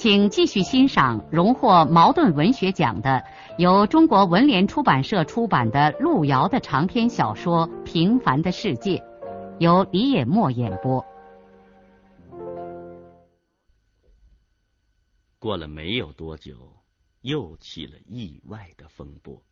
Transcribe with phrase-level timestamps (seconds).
[0.00, 3.22] 请继续欣赏荣获茅盾文学奖的、
[3.58, 8.96] 由中国文联出版社出版的路遥的长篇小说《平凡的世界》，
[9.58, 11.04] 由李野墨演播。
[15.38, 16.72] 过了没有多久，
[17.20, 19.42] 又起了意外的风波。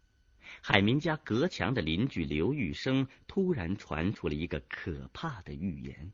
[0.63, 6.11] 海明家隔墙的邻居刘玉生突然传出了一个可怕的预言。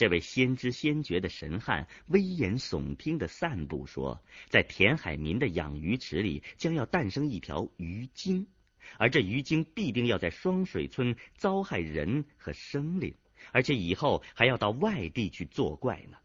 [0.00, 8.46] 这位先知先觉的神汉危言耸听的散布说，在田海民的养鱼池里将要诞生一条鱼精，
[8.96, 13.14] 而这鱼精必定要在双水村遭害人和生灵，
[13.52, 16.16] 而且以后还要到外地去作怪呢。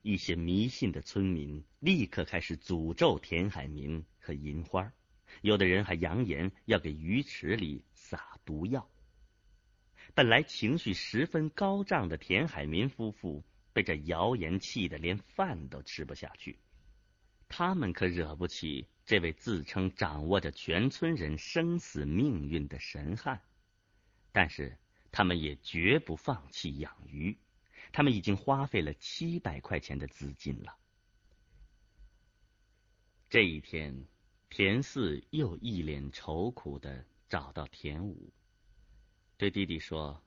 [0.00, 4.90] 一些迷信的村民立刻开始诅咒田海民和银花，
[5.42, 8.88] 有的人还扬言要给鱼池里撒毒药。
[10.18, 16.58] 本来情绪十分高涨的田海民夫妇被这谣言气得连饭都吃不下去。
[17.48, 23.40] 他们可惹不起这位自称掌握着全村人生死命运的神汉，
[24.32, 24.76] 但是
[25.12, 27.38] 他们也绝不放弃养鱼。
[27.92, 30.76] 他们已经花费了七百块钱的资金了。
[33.30, 34.04] 这一天，
[34.50, 38.32] 田四又一脸愁苦的找到田五。
[39.38, 40.20] 对弟弟说：“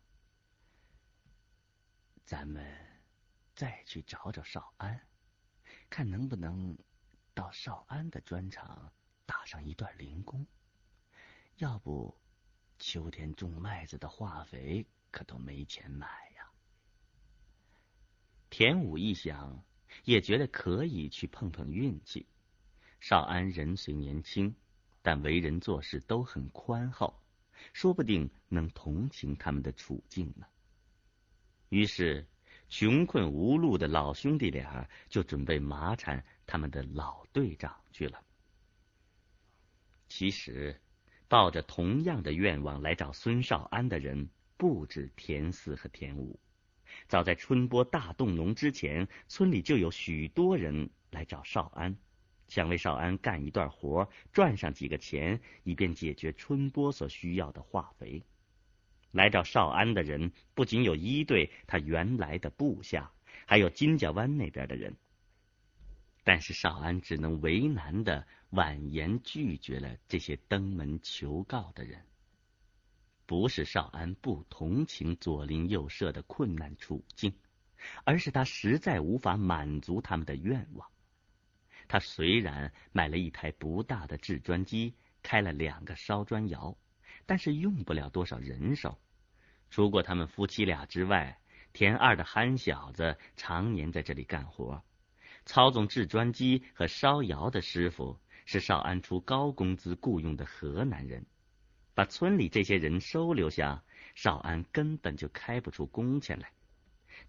[2.24, 2.66] 咱们
[3.54, 4.98] 再去找找少安，
[5.90, 6.78] 看能不能
[7.34, 8.90] 到少安的砖厂
[9.26, 10.48] 打上一段零工。
[11.58, 12.18] 要不，
[12.80, 16.08] 秋天种麦子的化肥可都没钱买
[16.38, 16.50] 呀。”
[18.50, 19.62] 田武一想，
[20.06, 22.26] 也觉得可以去碰碰运气。
[23.02, 24.56] 少安人虽年轻，
[25.02, 27.21] 但为人做事都很宽厚。
[27.74, 30.46] 说不定能同情他们的处境呢。
[31.70, 32.28] 于是，
[32.68, 38.24] 穷困无路的老兄弟俩就准备麻缠他们的老队长去了。
[40.10, 40.82] 其实，
[41.28, 46.40] 抱着同样的愿望来找孙少安的人不止田四和田五。
[47.08, 51.98] 早在春播大动农之前，村里就有许多人来找少安。
[52.52, 58.22] 想为少安干一段活，赚上几个钱，以便解决春播所需要的化肥。
[59.12, 63.10] 来找少安的人不仅有一队他原来的部下，
[63.46, 64.94] 还有金家湾那边的人。
[66.26, 72.06] 但是少安只能为难的婉言拒绝了这些登门求告的人。
[73.26, 77.34] 不是少安不同情左邻右舍的困难处境，
[78.04, 80.86] 而是他实在无法满足他们的愿望。
[81.92, 86.78] 他虽然买了一台不大的制砖机，开了两个烧砖窑，
[87.26, 88.98] 但是用不了多少人手。
[89.70, 91.38] 除过他们夫妻俩之外，
[91.74, 94.82] 田二的憨小子常年在这里干活。
[95.46, 101.26] 操纵制砖机和烧窑的师傅是少安出高工资雇佣的河南人。
[101.94, 103.84] 把村里这些人收留下，
[104.16, 106.54] 少安根本就开不出工钱来。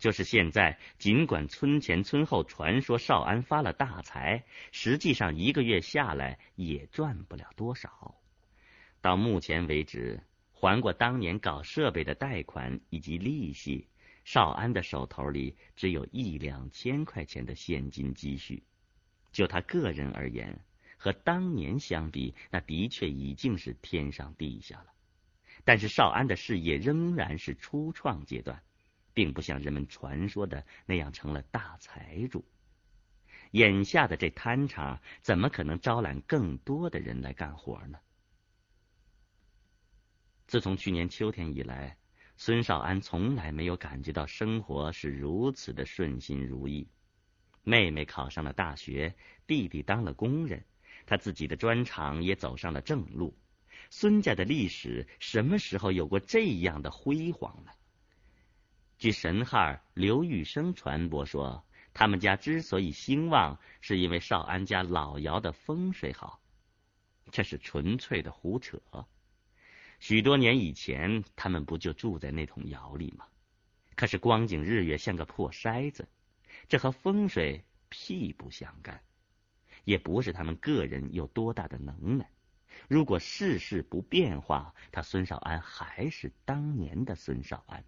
[0.03, 8.17] 就是现在，尽管村前村后传说少安发了大财，实际上一个月下来也赚不了多少。
[9.01, 10.21] 到目前为止，
[10.51, 13.87] 还过当年搞设备的贷款以及利息，
[14.25, 18.65] 少安的手头里只有一两千块钱的现金积蓄。
[19.31, 20.59] 就他个人而言，
[20.97, 24.87] 和当年相比，那的确已经是天上地下了。
[25.63, 28.61] 但是少安的事业仍然是初创阶段。
[29.15, 32.45] 并不像人们传说的那样成了大财主。
[33.53, 37.99] 眼下的这摊场怎么可能招揽更多的人来干活呢？
[40.47, 41.97] 自从去年秋天以来，
[42.37, 46.89] 孙少安从来没有感觉到生活是如此的顺心如意。
[47.63, 49.15] 妹妹考上了大学，
[49.47, 50.65] 弟弟当了工人，
[51.07, 53.37] 他自己的砖厂也走上了正路。
[53.91, 57.71] 孙家的历史什么时候有过这样的辉煌呢？
[59.03, 66.41] 据神汉刘玉生传播说，他们家之所以兴旺，是因为少安家老窑的风水好。
[67.33, 68.81] 这是纯粹的胡扯。
[69.99, 73.27] 许多年以前，他们不就住在那桶窑里吗？
[73.97, 76.07] 可是光景日月像个破筛子，
[76.69, 79.03] 这和风水屁不相干，
[79.83, 82.31] 也不是他们个人有多大的能耐。
[82.87, 87.85] 如果世事不变化，他孙少安还是当年的孙少安。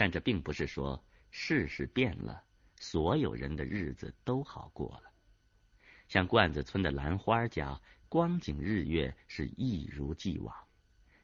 [0.00, 2.42] 但这并不是说世事变了，
[2.78, 5.10] 所有人的日子都好过了。
[6.08, 10.56] 像罐子村的兰花家，光景日月是一如既往。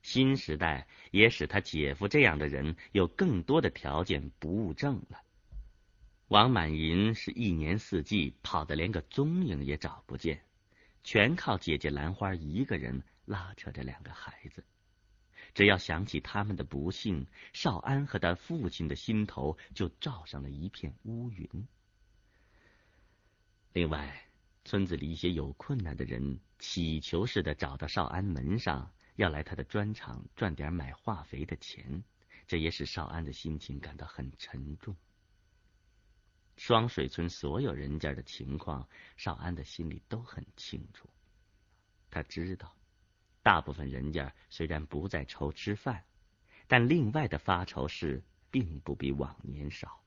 [0.03, 5.23] 新时代也使他姐夫这样的人有更多的条件不务正了。
[6.29, 10.39] 王满银是一年四季跑得连个踪影也找不见。
[11.03, 14.63] 全靠姐姐兰花一个人拉扯着两个孩子，
[15.57, 21.49] 只要想起他们的不幸，少安和他父亲的心头就罩上了一片乌云。
[23.73, 24.29] 另外，
[24.67, 32.05] 村子里一些有困难的人乞求似的找到少安门上，要来他的砖厂赚点买化肥的钱，
[32.47, 34.95] 这也使少安的心情感到很沉重。
[36.59, 38.87] 双水村所有人家的情况，
[39.17, 41.09] 少安的心里都很清楚。
[42.11, 42.77] 他知道，
[43.47, 46.03] 大部分人家虽然不再愁吃饭，
[46.67, 48.21] 但另外的发愁事
[48.51, 50.03] 并不比往年少。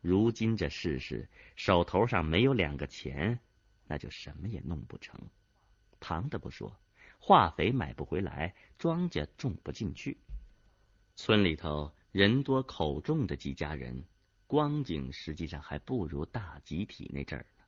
[0.00, 3.38] 如今这世事，手头上没有两个钱，
[3.86, 5.20] 那就什么也弄不成。
[6.00, 6.74] 旁的不说，
[7.18, 10.16] 化肥买不回来，庄稼种不进去。
[11.16, 14.02] 村里头人多口重的几家人。
[14.46, 17.64] 光景实际上还不如大集体那阵儿呢。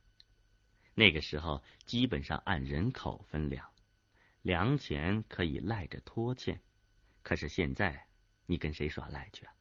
[0.95, 3.63] 那个时候基本上按人口分粮，
[4.41, 6.59] 粮钱可以赖着拖欠。
[7.23, 8.07] 可是现在
[8.45, 9.53] 你跟谁耍赖去啊？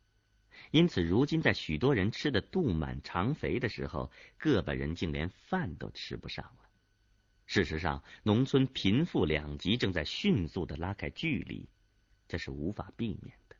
[0.70, 6.68] 因此，如今在许多人吃的肚满肠肥的时候，个把人竟连饭都吃不上了。
[7.46, 11.68] 事实上，农村贫富两极正在迅速的拉开距离，
[12.28, 13.56] 这是无法避免的，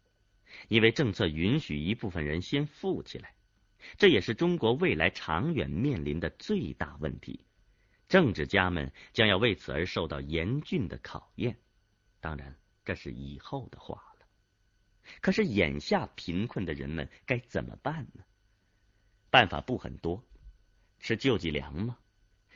[0.68, 3.34] 因为政策允许一部分人先富起来。
[3.96, 7.46] 这也是中国未来长远面临的最大问题，
[8.10, 11.56] 政治家们将要为此而受到严峻的考验。
[12.20, 14.26] 当然，这是以后的话了。
[15.22, 18.22] 可是眼下贫困的人们该怎么办呢？
[19.30, 20.22] 办法不很多，
[20.98, 21.96] 吃救济粮吗？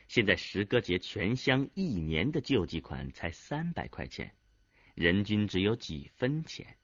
[0.08, 4.34] 现在石歌节全乡一年的救济款才三百块钱，
[4.94, 6.76] 人均只有几分钱。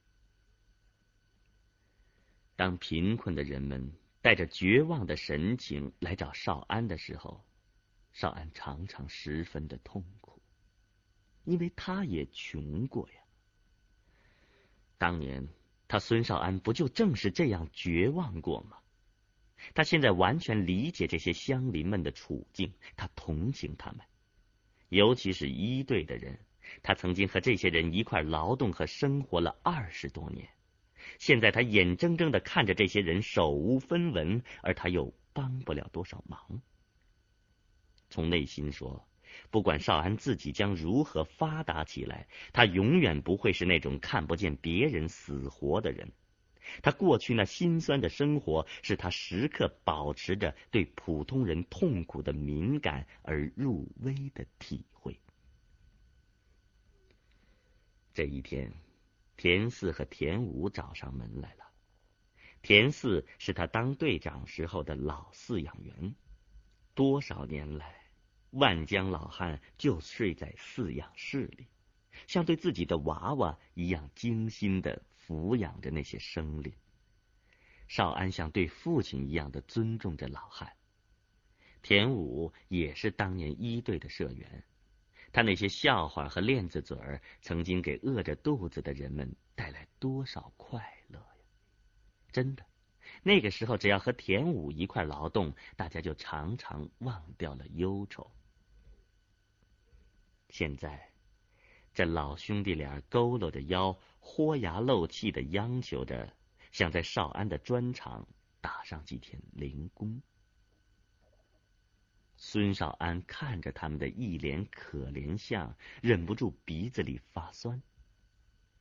[2.55, 3.93] 当贫困的人们。
[4.23, 7.43] 带着绝望的神情来找少安的时候，
[8.11, 10.41] 少安常常十分的痛苦，
[11.43, 13.21] 因为他也穷过呀。
[14.97, 15.47] 当年
[15.87, 18.77] 他孙少安不就正是这样绝望过吗？
[19.75, 24.01] 他现在完全理解这些乡邻们的处境，他同情他们，
[24.89, 26.39] 尤其是一队的人，
[26.81, 30.49] 他曾经和这些人一块劳动和生活了二十多年。
[31.19, 36.61] 现在他眼睁睁的看着这些人手无分文，而他又帮不了多少忙。
[38.11, 39.07] 从内心说，
[39.49, 46.11] 不管少安自己将如何发达起来，他永远不会是那种看不见别人死活的人。
[46.83, 55.19] 他过去那心酸的生活，是他时刻保持着对普通人痛苦的敏感而入微的体会。
[58.13, 58.71] 这一天。
[59.37, 61.65] 田四和田五找上门来了。
[62.61, 66.13] 田四是他当队长时候的老饲养员，
[66.93, 68.00] 多少年来，
[68.51, 71.67] 万江老汉就睡在饲养室里，
[72.27, 76.73] 像对自己的娃娃一样精心的抚养着那些生灵。
[77.87, 80.71] 少安像对父亲一样的尊重着老汉。
[81.81, 84.63] 田武也是当年一队的社员。
[85.33, 91.25] 他那些笑话和链子嘴儿，曾经给饿着肚子的人们带来多少快乐呀！
[92.33, 92.65] 真的，
[93.23, 98.29] 那个时候只要和田武一块劳动，大家就常常忘掉了忧愁。
[100.51, 101.09] 现在，
[101.93, 106.35] 这老兄弟俩佝偻着腰，豁牙漏气的央求着，
[106.73, 108.27] 想在少安的砖厂
[108.59, 110.21] 打上几天零工。
[112.35, 117.81] 孙少安看着他们的一脸可怜相，忍不住鼻子里发酸。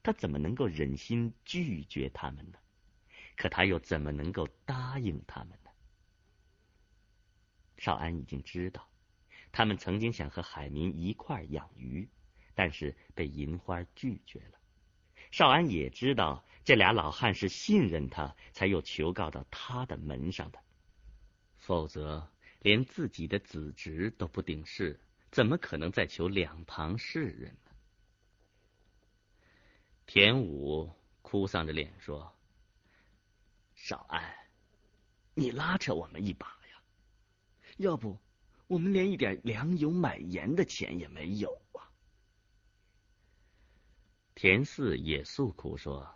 [0.02, 2.58] 他怎么能够忍心拒绝他们呢？
[3.36, 5.70] 可他又怎么能够答应他们呢？
[7.78, 8.89] 少安已经知道，
[9.52, 12.08] 他们曾经想和海民一块养鱼，
[12.54, 14.58] 但是被银花拒绝了。
[15.30, 20.58] 少安也知道，这俩老汉是信任他，才又求告到他的门上的，
[21.58, 22.30] 否则。
[22.62, 27.70] 连自己的子侄都不顶事，怎么可能再求两旁世人呢？
[30.04, 30.92] 田武
[31.22, 32.30] 哭丧着脸说
[33.74, 34.30] ：“少安，
[35.32, 36.82] 你拉扯我们一把呀！
[37.78, 38.18] 要不，
[38.70, 41.90] 我们连一点粮油买盐的钱也没有啊！
[44.36, 46.08] 田四也诉苦说：“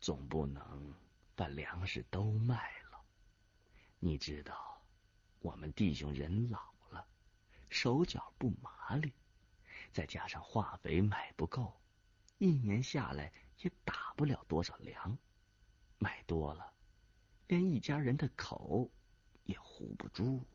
[0.00, 0.94] 总不能
[1.34, 3.00] 把粮食都卖了。
[3.98, 4.80] 你知道，
[5.40, 7.04] 我们弟兄人老了，
[7.68, 9.12] 手脚不麻利，
[9.92, 11.80] 再加上化肥买不够，
[12.38, 15.18] 一年下来也打不了多少粮，
[15.98, 16.72] 买多了。”
[17.48, 18.88] 连一家人的口
[19.42, 20.46] 也糊不住！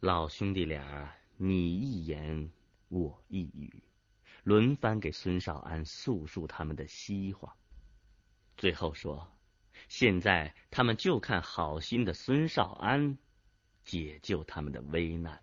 [0.00, 2.50] 老兄弟俩你一言
[2.88, 3.82] 我一语，
[4.44, 7.54] 轮番给孙少安诉说他们的希望。
[8.56, 9.30] 最后说，
[9.88, 13.18] 现在他们就看好心的孙少安
[13.84, 15.42] 解救他们的危难。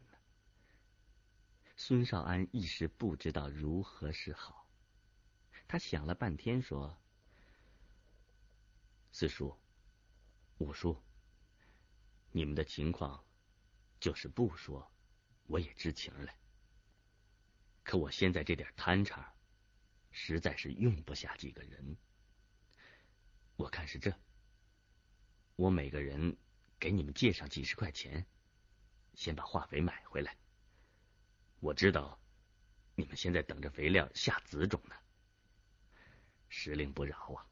[1.76, 4.68] 孙少安一时不知道如何是好，
[5.68, 6.98] 他想了半天说。
[9.12, 9.56] 四叔、
[10.58, 11.00] 五叔，
[12.32, 13.24] 你们的情况，
[14.00, 14.92] 就是不说，
[15.48, 16.32] 我也知情了。
[17.84, 19.34] 可我现在这点摊场，
[20.12, 21.98] 实在是用不下几个人。
[23.56, 24.14] 我看是这，
[25.56, 26.38] 我每个人
[26.80, 28.26] 给你们借上几十块钱，
[29.16, 30.38] 先把化肥买回来。
[31.60, 32.20] 我知道
[32.94, 34.96] 你们现在等着肥料下籽种呢，
[36.50, 37.48] 时令不饶啊。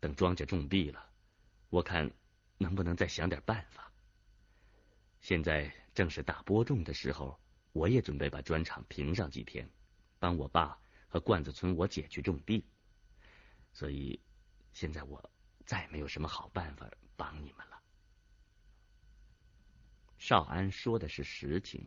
[0.00, 1.12] 等庄稼种地了，
[1.68, 2.10] 我看
[2.56, 3.91] 能不能再想点办法。
[5.22, 7.38] 现在正是大播种的时候，
[7.72, 9.70] 我也准备把砖厂平上几天，
[10.18, 10.76] 帮我爸
[11.06, 12.64] 和罐子村我姐去种地。
[13.72, 14.20] 所以
[14.72, 15.30] 现在我
[15.64, 17.80] 再没有什么好办法帮你们了。
[20.18, 21.86] 少安说的是实情，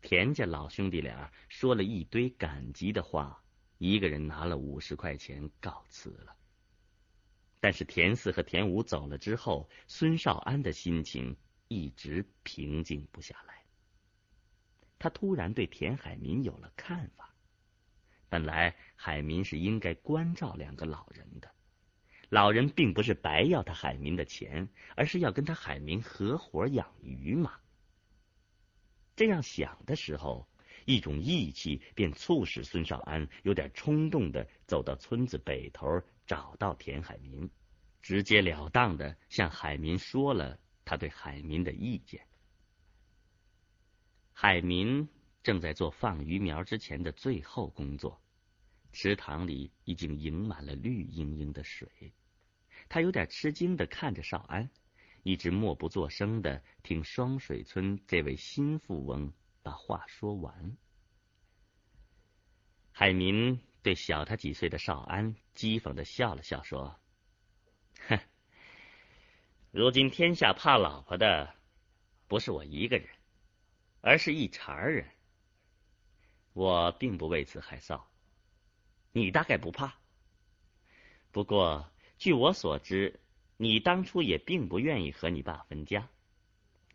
[0.00, 3.42] 田家老兄弟俩说了一堆感激的话，
[3.78, 6.36] 一个人拿了五十块钱告辞了。
[7.58, 11.36] 但是田四和田五走了之后，孙少安的心情
[11.72, 13.64] 一直平静不下来。
[14.98, 17.34] 他突然对田海民有了看法。
[18.28, 21.50] 本来海民是应该关照两个老人的，
[22.28, 27.58] 老人并不是白要他海民的钱，而是要跟他海民合伙养鱼嘛。
[29.16, 30.48] 这样想的时候，
[30.86, 35.86] 一种义气便促使孙少安有点冲动的走到村子北头。
[36.24, 37.50] 找到田海民，
[38.00, 42.26] 直截了当的向海民说了他对海民的意见。
[44.32, 45.08] 海民
[45.42, 48.20] 正在做放鱼苗之前的最后工作，
[48.92, 52.12] 池塘里已经盈满了绿莹莹的水。
[52.88, 54.70] 他有点吃惊的看着少安，
[55.22, 60.76] 一直默不作声的听双水村这位新富翁把话说完。
[62.90, 63.60] 海民。
[63.84, 67.00] 对小他几岁的少安讥讽的笑了笑，说
[68.06, 68.16] ：“哼，
[69.72, 71.54] 如今天下怕老婆的
[72.28, 73.08] 不是我一个人，
[74.02, 75.08] 而是一茬人。
[76.52, 78.02] 我并不为此害臊，
[79.12, 79.94] 你大概不怕。
[81.30, 83.18] 不过据我所知，
[83.56, 86.06] 你当初也并不愿意和你爸分家，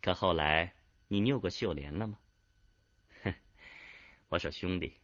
[0.00, 0.72] 可后来
[1.08, 2.16] 你拗过秀莲了吗？
[3.24, 3.34] 哼，
[4.28, 4.94] 我说兄弟，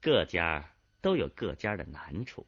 [0.00, 0.68] 各家。”
[1.04, 2.46] 都有各家的难处。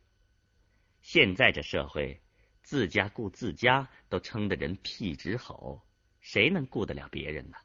[1.02, 2.18] 现在这社会，
[2.66, 5.87] 自家顾自家都撑得人屁直吼，
[6.20, 7.56] 谁能顾得了别人呢？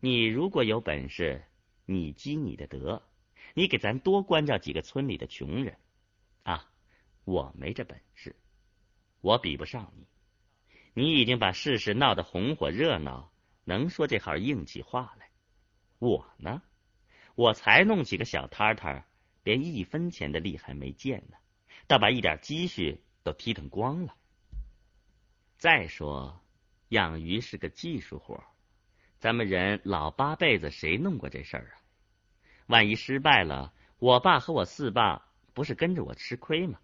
[0.00, 1.44] 你如果有本事，
[1.86, 3.00] 你积你的德，
[3.54, 5.76] 你给咱多关照几个村里的穷人。
[6.42, 6.68] 啊，
[7.22, 8.34] 我没这本事，
[9.20, 10.08] 我比不上你。
[10.92, 15.30] 你已经把事事闹得红火热闹，能说这号硬气话来。
[16.00, 16.60] 我呢，
[17.36, 19.06] 我才弄几个小摊摊。
[19.44, 21.36] 连一分钱的利还没见呢，
[21.86, 24.14] 倒把一点积蓄都踢腾光了。
[25.58, 26.40] 再说，
[26.88, 28.42] 养鱼是个技术活，
[29.18, 31.80] 咱们人老八辈子谁弄过这事儿啊？
[32.66, 36.78] 万一失败了，我爸和我四爸不是跟着我吃亏吗？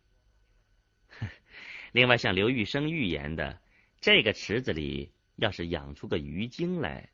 [1.93, 3.61] 另外，像刘玉生预言的，
[4.01, 7.11] 这个池子里要是养出个鱼精来，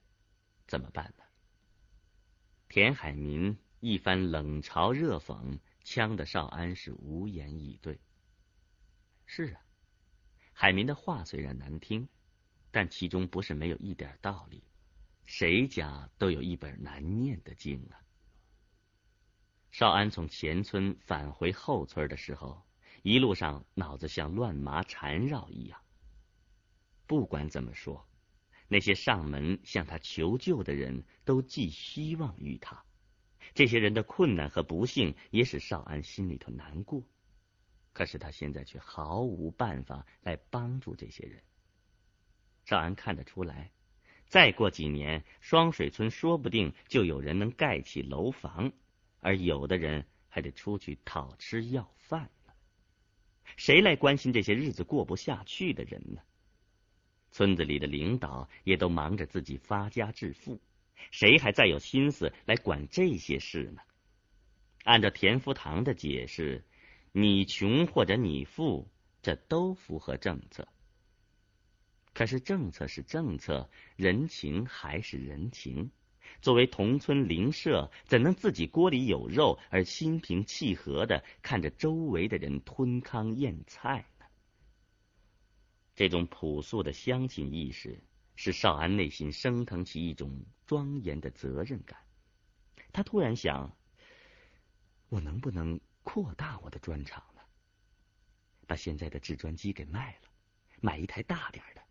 [0.67, 1.25] 怎么办呢？
[2.69, 3.59] 田海民。
[3.85, 7.99] 一番冷嘲热讽，呛得少安是无言以对。
[9.35, 9.63] 是啊，
[10.53, 12.07] 海民的话虽然难听，
[12.71, 14.63] 但其中不是没有一点道理。
[15.25, 17.97] 谁家都有一本难念的经啊！
[19.71, 22.63] 少安从前村返回后村的时候，
[23.03, 25.81] 一路上脑子像乱麻缠绕一样。
[27.07, 28.07] 不管怎么说，
[28.69, 32.85] 那些上门向他求救的人都寄希望于他。
[33.55, 37.03] 这些人的困难和不幸也使少安心里头难过。
[37.93, 41.43] 可是他现在却毫无办法来帮助这些人。
[42.65, 43.71] 少安看得出来，
[44.27, 48.73] 再过几年，双水村说不定就有人能盖起楼房，
[49.21, 52.55] 而有的人还得出去讨吃要饭了。
[53.57, 56.23] 谁来关心这些日子过不下去的人呢？
[57.31, 60.61] 村子里的领导也都忙着自己发家致富，
[61.11, 63.83] 谁还再有心思来管这些事呢？
[64.85, 66.65] 按照田福堂的解释，
[67.13, 68.89] 你穷或者你富，
[69.23, 70.67] 这都符合政策。
[72.15, 75.91] 可是政策是政策，人情还是人情。
[76.41, 84.27] 作为同村邻舍，怎能自己锅里有肉而心平气和的看着周围的人吞糠咽菜呢？
[85.95, 88.03] 这种朴素的乡亲意识，
[88.35, 91.99] 使少安内心升腾起一种庄严的责任感。
[92.93, 93.77] 他突然想：
[95.09, 97.43] 我能不能扩大我的砖厂了？
[98.67, 100.29] 把现在的制砖机给卖了，
[100.81, 101.83] 买一台大点的。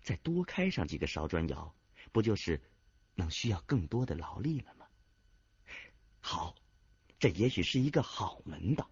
[0.00, 1.74] 再多开上几个烧砖窑，
[2.12, 2.60] 不就是
[3.14, 4.86] 能需要更多的劳力了吗？
[6.20, 6.54] 好，
[7.18, 8.90] 这也许是一个好门道。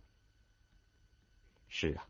[1.69, 2.09] 是啊，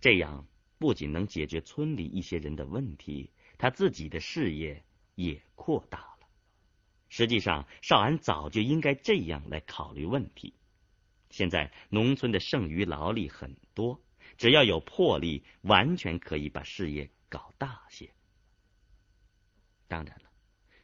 [0.00, 0.46] 这样
[0.78, 4.82] 不仅能解决村里一些人的问题，他自己的事业
[5.14, 6.28] 也扩大了。
[7.08, 10.54] 实际上，少安早就应该这样来考虑问题。
[11.30, 14.00] 现在农村的剩余劳力很多，
[14.36, 18.10] 只要有魄力，完全可以把事业搞大些。
[19.86, 20.30] 当然了，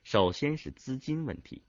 [0.03, 1.63] 首先是资金问题。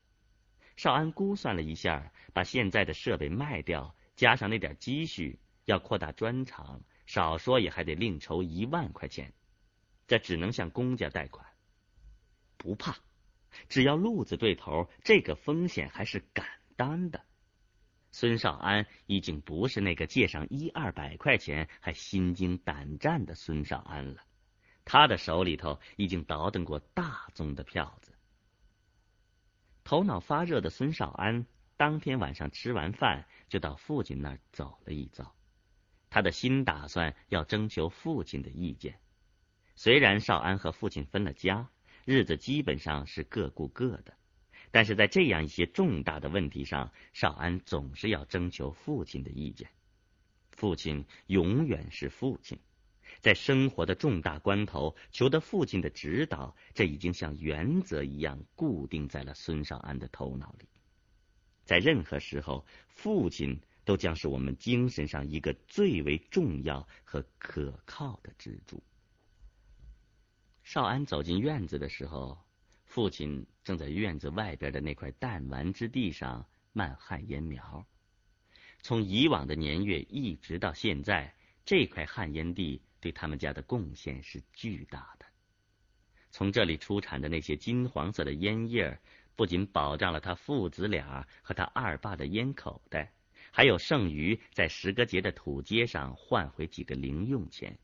[0.77, 9.33] 少安估算了一下，把现在的设备卖掉，加上那点积蓄，要扩大砖厂，少说也还得另筹一万块钱。
[10.07, 11.47] 这只能向公家贷款。
[12.57, 12.97] 不怕，
[13.69, 17.23] 只要路子对头，这个风险还是敢担的。
[18.17, 24.23] 孙少安已经不是那个借上一二百块钱还心惊胆战的孙少安了。
[24.85, 28.13] 他的手里头已经倒腾过大宗的票子。
[29.83, 35.35] 头脑发热的孙少安当天晚上吃完饭，就到父亲那儿走了一遭。
[36.09, 38.97] 他的新打算要征求父亲的意见。
[39.75, 41.67] 虽然少安和父亲分了家，
[42.05, 44.13] 日子基本上是各顾各的，
[44.75, 49.69] 但是在这样一些重大的问题上，少安总是要征求父亲的意见。
[50.51, 52.59] 父亲永远是父亲。
[53.21, 60.67] 在生活的重大关头，求得父亲的指导，这已经像原则一样固定在了孙少安的头脑里。
[61.63, 68.83] 在任何时候，父亲都将是我们精神上一个最为重要和可靠的支柱。
[70.63, 72.37] 少安走进院子的时候，
[72.95, 77.85] 父亲正在院子外边的那块弹丸之地上漫旱烟苗。
[78.81, 82.81] 从以往的年月一直到现在，这块旱烟地。
[83.01, 85.25] 对他们家的贡献是巨大的。
[86.31, 88.97] 从这里出产的那些金黄色的烟叶，
[89.35, 93.11] 不仅保障了他父子俩和他二爸的烟口袋，
[93.51, 97.77] 还有剩余在十个节的土街上换回几个零用钱。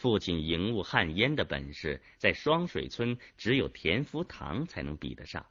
[0.00, 5.44] 父亲营务旱烟的本事，在双水村只有田福堂才能比得上。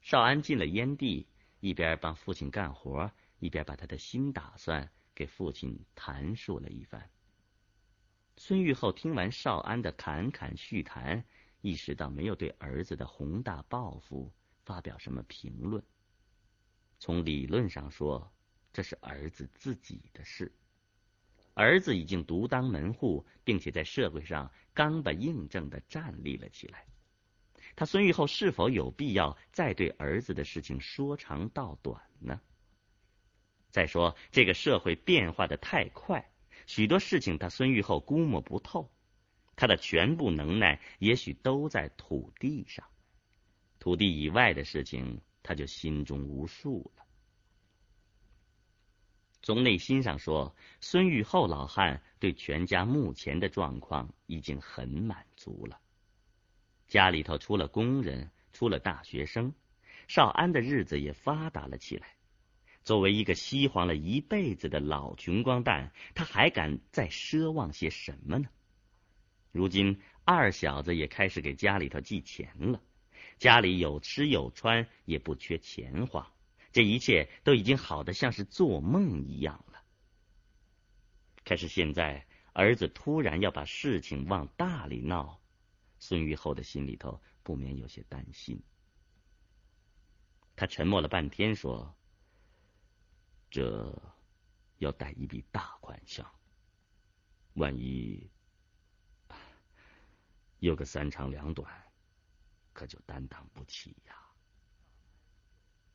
[0.00, 1.28] 少安进了烟地，
[1.60, 4.90] 一边帮父亲干活，一边把他的新打算。
[5.14, 7.10] 给父亲谈述了一番。
[8.38, 11.22] 孙玉厚听完少安的侃侃叙谈，
[11.60, 14.32] 意识到没有对儿子的宏大抱负
[14.64, 15.84] 发表什么评论。
[16.98, 18.32] 从理论上说，
[18.72, 20.50] 这是儿子自己的事。
[21.54, 26.84] 儿子已经独当门户，并且在社会上刚把硬正的站立了起来。
[27.76, 32.40] 他孙玉厚是否有必要再对儿子的事情说长道短呢？
[33.70, 36.30] 再说，这个社会变化的太快，
[36.66, 38.92] 许多事情他孙玉厚估摸不透。
[39.56, 42.84] 他的全部能耐也许都在土地上，
[43.78, 47.03] 土地以外的事情，他就心中无数了。
[49.44, 55.78] 从内心上说，孙玉厚老汉对全家目前的状况已经很满足了。
[56.88, 59.52] 家里头出了工人，出了大学生，
[60.08, 62.16] 少安的日子也发达了起来。
[62.84, 68.48] 作为一个西黄了一辈子的老穷光蛋，他还敢再奢望些什么呢？
[69.52, 72.80] 如今二小子也开始给家里头寄钱了，
[73.36, 76.32] 家里有吃有穿，也不缺钱花，
[76.74, 79.82] 这一切都已经好的像是做梦一样了。
[81.44, 85.40] 可是现在儿子突然要把事情往大里闹，
[86.00, 88.60] 孙玉厚的心里头不免有些担心。
[90.56, 91.96] 他沉默了半天，说。
[93.50, 94.02] 这
[94.78, 96.28] 要贷一笔大款项，
[97.52, 98.28] 万一
[100.58, 101.72] 有个三长两短，
[102.72, 104.23] 可就担当不起呀。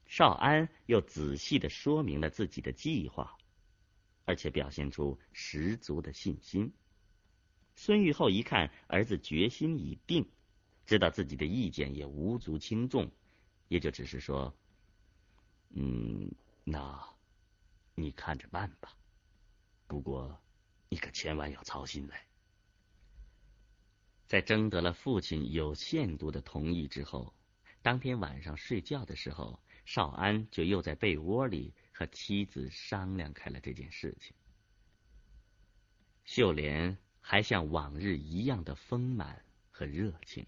[0.10, 3.38] 少安又仔细的说明了自己的计划，
[4.26, 6.74] 而且表现出十足的信心。
[7.76, 10.28] 孙玉厚一看儿子决心已定，
[10.88, 13.12] 知道自己的意见也无足轻重，
[13.68, 14.52] 也就只是说
[15.78, 16.32] ：“嗯，
[16.64, 17.08] 那
[17.94, 18.92] 你看着办吧。
[19.86, 20.42] 不过
[20.90, 22.16] 你可千万要操心嘞。”
[24.26, 27.32] 在征得了父亲有限度的同意之后，
[27.84, 29.62] 当天晚上睡觉的时候。
[29.92, 34.36] 少安就又在被窝里和妻子商量开了这件事情。
[36.26, 40.46] 秀莲还像往日一样的丰满和热情，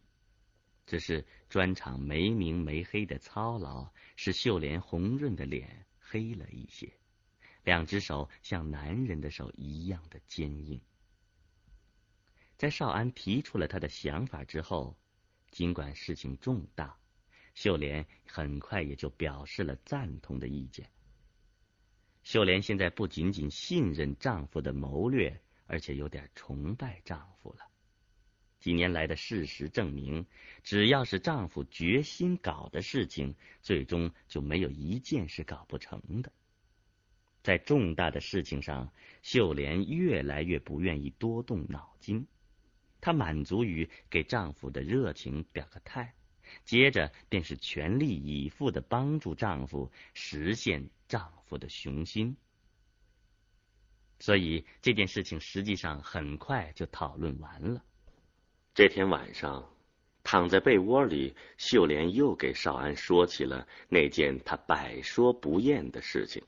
[0.86, 6.93] 只是砖厂没明没黑的操劳，使秀莲红润的脸黑了一些，
[7.63, 10.80] 两只手像男人的手一样的坚硬。
[12.58, 14.95] 在少安提出了他的想法之后，
[15.49, 17.01] 尽管事情重大。
[17.54, 20.90] 秀莲很快也就表示了赞同的意见。
[22.24, 27.68] 秀莲现在不仅仅信任丈夫的谋略，而且有点崇拜丈夫了。
[28.60, 30.26] 几年来的事实证明，
[30.62, 36.32] 只要是丈夫决心搞的事情，最终就没有一件是搞不成的。
[37.42, 42.28] 在重大的事情上，秀莲越来越不愿意多动脑筋，
[43.02, 46.14] 她满足于给丈夫的热情表个态。
[46.66, 52.36] 接着便是全力以赴的帮助丈夫实现丈夫的雄心，
[54.20, 57.84] 所以这件事情实际上很快就讨论完了。
[58.74, 59.70] 这天晚上，
[60.24, 66.42] 躺在被窝里，秀莲又给少安说起了那件她百说不厌的事情。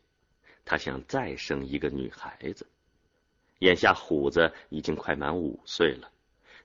[0.63, 2.65] 她想再生一个女孩子。
[3.59, 6.11] 眼下虎子已经快满五岁了，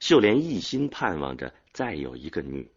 [0.00, 2.70] 秀莲一心盼望着再有一个女。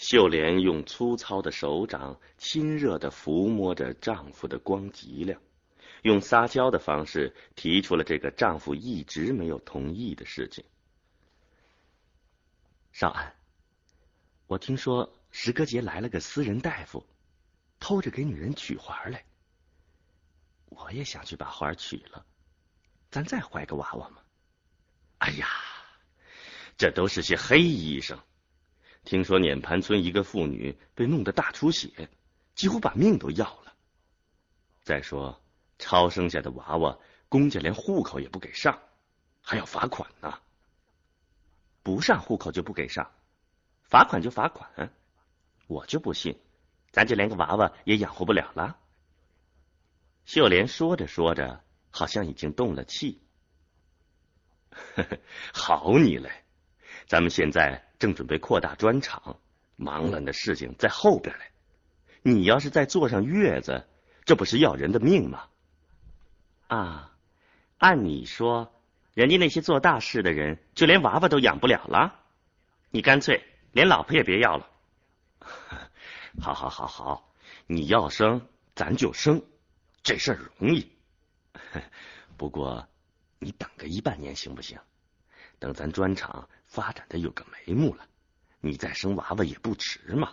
[0.00, 5.38] 秀莲用粗糙的手掌亲热的抚摸着丈夫的光脊梁，
[6.00, 10.64] 用撒娇的方式提出了这个丈夫一直没有同意的事情。
[12.92, 13.34] 少安，
[14.46, 17.06] 我听说石歌杰来了个私人大夫，
[17.78, 19.22] 偷着给女人取环来。
[20.70, 22.24] 我也想去把花取了，
[23.10, 24.22] 咱再怀个娃娃嘛。
[25.18, 25.46] 哎呀，
[26.78, 28.18] 这都是些黑医生。
[29.04, 32.08] 听说碾盘村一个妇女被弄得大出血，
[32.54, 33.74] 几乎把命都要了。
[34.82, 35.42] 再说，
[35.78, 38.78] 超生下的娃娃，公家连户口也不给上，
[39.42, 40.38] 还要罚款呢。
[41.82, 43.10] 不上户口就不给上，
[43.82, 44.92] 罚款就罚款。
[45.66, 46.38] 我就不信，
[46.90, 48.78] 咱就连个娃娃也养活不了了。
[50.24, 53.22] 秀莲说着说着，好像已经动了气。
[54.70, 55.18] 呵 呵
[55.52, 56.44] 好你嘞！
[57.06, 59.36] 咱们现在正准备扩大砖厂，
[59.76, 61.44] 忙乱的事情在后边嘞。
[62.22, 63.86] 你要是再坐上月子，
[64.24, 65.44] 这不是要人的命吗？
[66.68, 67.12] 啊，
[67.76, 68.72] 按你说，
[69.12, 72.18] 人家那些做大事的人，就连娃娃都养不了了。
[72.90, 74.66] 你干脆连老婆也别要了。
[76.40, 77.32] 好好好好，
[77.66, 79.42] 你要生咱就生，
[80.02, 80.90] 这事儿容易。
[82.38, 82.88] 不过
[83.38, 84.78] 你等个一半年行不行？
[85.58, 86.48] 等咱砖厂。
[86.70, 88.06] 发展的有个眉目了，
[88.60, 90.32] 你再生娃娃也不迟嘛。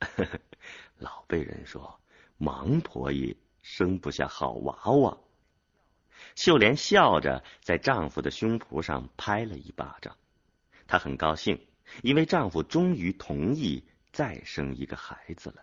[0.96, 2.00] 老辈人说，
[2.38, 5.18] 忙婆姨生不下好娃娃。
[6.34, 10.16] 秀莲笑着在丈夫的胸脯上拍了一巴掌，
[10.86, 11.66] 她很高兴，
[12.02, 15.62] 因为丈夫终于同意再生一个孩子了。